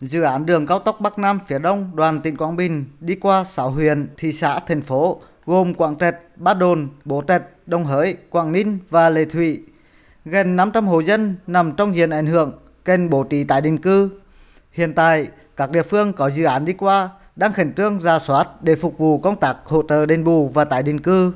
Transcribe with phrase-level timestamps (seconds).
[0.00, 3.44] Dự án đường cao tốc Bắc Nam phía Đông đoàn tỉnh Quảng Bình đi qua
[3.44, 8.16] 6 huyện, thị xã, thành phố gồm Quảng Trạch, Ba Đồn, Bố Trạch, Đông Hới,
[8.30, 9.62] Quảng Ninh và Lệ Thủy.
[10.24, 12.52] Gần 500 hộ dân nằm trong diện ảnh hưởng
[12.84, 14.10] cần bố trí tái định cư.
[14.72, 18.48] Hiện tại, các địa phương có dự án đi qua đang khẩn trương ra soát
[18.62, 21.32] để phục vụ công tác hỗ trợ đền bù và tái định cư.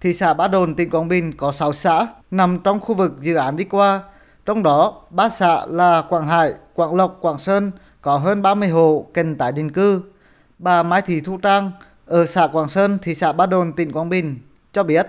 [0.00, 3.34] Thị xã Ba Đồn, tỉnh Quảng Bình có 6 xã nằm trong khu vực dự
[3.34, 4.00] án đi qua,
[4.46, 7.70] trong đó ba xã là Quảng Hải, Quảng Lộc, Quảng Sơn
[8.02, 10.02] có hơn 30 hộ cần tái định cư.
[10.58, 11.70] Bà Mai Thị Thu Trang
[12.06, 14.38] ở xã Quảng Sơn, thị xã Ba Đồn, tỉnh Quảng Bình
[14.72, 15.06] cho biết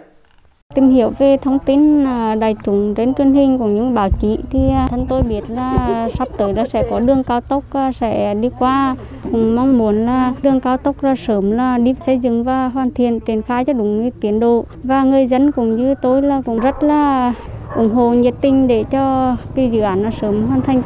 [0.75, 4.37] Tìm hiểu về thông tin đài đại chúng trên truyền hình cũng như báo chí
[4.49, 7.91] thì à, thân tôi biết là sắp tới là sẽ có đường cao tốc à,
[7.91, 8.95] sẽ đi qua.
[9.23, 12.91] Cũng mong muốn là đường cao tốc là sớm là đi xây dựng và hoàn
[12.91, 14.65] thiện triển khai cho đúng tiến độ.
[14.83, 17.33] Và người dân cũng như tôi là cũng rất là
[17.75, 20.81] ủng hộ nhiệt tình để cho cái dự án nó sớm hoàn thành.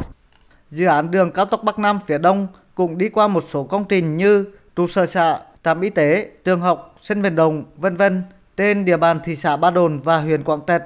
[0.74, 3.84] Dự án đường cao tốc Bắc Nam phía Đông cũng đi qua một số công
[3.84, 4.44] trình như
[4.76, 8.22] trụ sở xã, trạm y tế, trường học, sân vận động, vân vân
[8.56, 10.82] trên địa bàn thị xã Ba Đồn và huyện Quảng Trạch.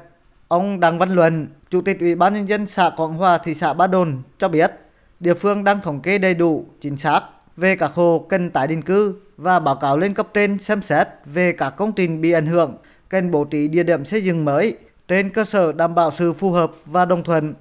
[0.48, 3.72] Ông Đặng Văn Luận, Chủ tịch Ủy ban nhân dân xã Quảng Hòa, thị xã
[3.72, 4.72] Ba Đồn cho biết,
[5.20, 7.20] địa phương đang thống kê đầy đủ, chính xác
[7.56, 11.08] về các hộ cần tái định cư và báo cáo lên cấp trên xem xét
[11.24, 12.76] về các công trình bị ảnh hưởng
[13.08, 14.76] cần bố trí địa điểm xây dựng mới
[15.08, 17.54] trên cơ sở đảm bảo sự phù hợp và đồng thuận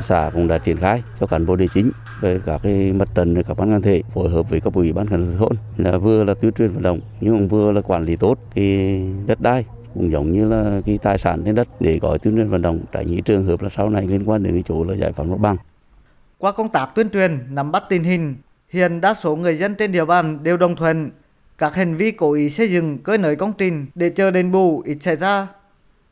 [0.00, 3.42] xã cũng đã triển khai cho cán bộ địa chính về các cái mặt trận
[3.42, 6.24] các ban ngành thể phối hợp với các ủy ban nhân dân thôn là vừa
[6.24, 9.64] là tuyên truyền vận động nhưng cũng vừa là quản lý tốt cái đất đai
[9.96, 12.80] cũng giống như là cái tài sản trên đất để có tuyên truyền vận động
[12.92, 15.30] tránh những trường hợp là sau này liên quan đến cái chỗ là giải phóng
[15.30, 15.56] mặt bằng.
[16.38, 18.36] Qua công tác tuyên truyền nắm bắt tình hình,
[18.68, 21.10] hiện đa số người dân trên địa bàn đều đồng thuận
[21.58, 24.80] các hành vi cố ý xây dựng cơi nới công trình để chờ đền bù
[24.80, 25.46] ít xảy ra.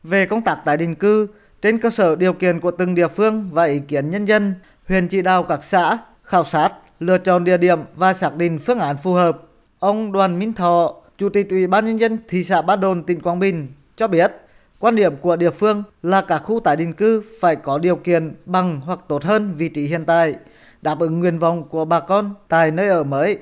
[0.03, 1.27] Về công tác tái định cư,
[1.65, 4.53] trên cơ sở điều kiện của từng địa phương và ý kiến nhân dân,
[4.87, 8.79] huyện chỉ đạo các xã khảo sát, lựa chọn địa điểm và xác định phương
[8.79, 9.41] án phù hợp.
[9.79, 13.19] Ông Đoàn Minh Thọ, Chủ tịch Ủy ban nhân dân thị xã Ba Đồn, tỉnh
[13.19, 14.31] Quảng Bình cho biết,
[14.79, 18.33] quan điểm của địa phương là các khu tái định cư phải có điều kiện
[18.45, 20.35] bằng hoặc tốt hơn vị trí hiện tại,
[20.81, 23.39] đáp ứng nguyện vọng của bà con tại nơi ở mới.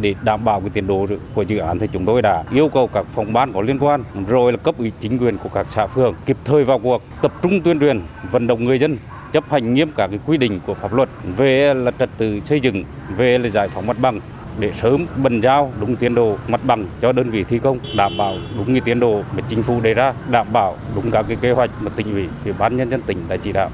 [0.00, 2.86] Để đảm bảo cái tiến độ của dự án thì chúng tôi đã yêu cầu
[2.86, 5.86] các phòng ban có liên quan, rồi là cấp ủy chính quyền của các xã
[5.86, 8.00] phường kịp thời vào cuộc, tập trung tuyên truyền,
[8.30, 8.98] vận động người dân
[9.32, 12.60] chấp hành nghiêm các cái quy định của pháp luật về là trật tự xây
[12.60, 12.84] dựng,
[13.16, 14.20] về là giải phóng mặt bằng
[14.58, 18.12] để sớm bàn giao đúng tiến độ mặt bằng cho đơn vị thi công, đảm
[18.18, 21.36] bảo đúng như tiến độ mà chính phủ đề ra, đảm bảo đúng các cái
[21.40, 23.70] kế hoạch mà tỉnh ủy ủy ban nhân dân tỉnh đã chỉ đạo.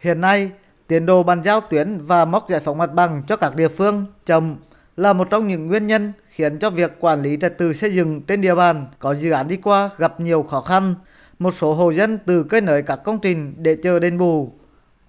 [0.00, 0.50] Hiện nay,
[0.86, 4.06] tiến độ bàn giao tuyến và mốc giải phóng mặt bằng cho các địa phương
[4.26, 4.56] chậm
[4.98, 8.20] là một trong những nguyên nhân khiến cho việc quản lý trật tự xây dựng
[8.22, 10.94] trên địa bàn có dự án đi qua gặp nhiều khó khăn.
[11.38, 14.52] Một số hộ dân từ cây nới các công trình để chờ đền bù.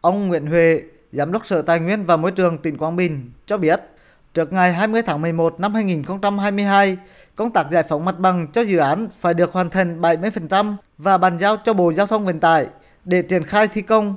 [0.01, 3.57] Ông Nguyễn Huệ, Giám đốc Sở Tài nguyên và Môi trường tỉnh Quảng Bình cho
[3.57, 3.79] biết,
[4.33, 6.97] trước ngày 20 tháng 11 năm 2022,
[7.35, 11.17] công tác giải phóng mặt bằng cho dự án phải được hoàn thành 70% và
[11.17, 12.67] bàn giao cho Bộ Giao thông Vận tải
[13.05, 14.15] để triển khai thi công.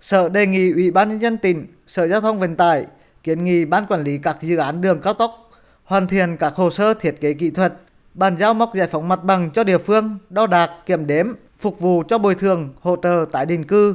[0.00, 2.86] Sở đề nghị Ủy ban nhân dân tỉnh, Sở Giao thông Vận tải
[3.24, 5.50] kiến nghị ban quản lý các dự án đường cao tốc
[5.84, 7.72] hoàn thiện các hồ sơ thiết kế kỹ thuật,
[8.14, 11.26] bàn giao mốc giải phóng mặt bằng cho địa phương, đo đạc, kiểm đếm,
[11.58, 13.94] phục vụ cho bồi thường, hỗ trợ tái định cư.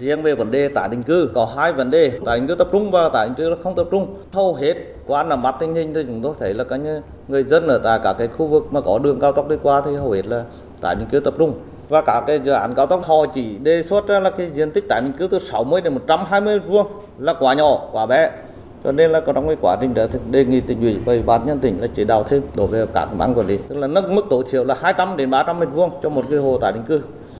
[0.00, 2.68] Riêng về vấn đề tái định cư có hai vấn đề, tái định cư tập
[2.72, 4.14] trung và tái định cư không tập trung.
[4.32, 4.74] Hầu hết
[5.06, 6.80] qua nắm bắt tình hình thì chúng tôi thấy là các
[7.28, 9.82] người dân ở tại các cái khu vực mà có đường cao tốc đi qua
[9.84, 10.44] thì hầu hết là
[10.80, 13.82] tái định cư tập trung và các cái dự án cao tốc họ chỉ đề
[13.82, 16.86] xuất ra là cái diện tích tái định cư từ 60 đến 120 vuông
[17.18, 18.30] là quá nhỏ, quá bé
[18.84, 21.12] cho nên là có trong cái quá trình đó thì đề nghị tỉnh ủy và
[21.12, 23.58] ủy ban nhân tỉnh là chỉ đạo thêm đối với các ban quản lý.
[23.68, 26.38] Tức là nâng mức tối thiểu là 200 đến 300 mét vuông cho một cái
[26.38, 27.00] hồ tái định cư.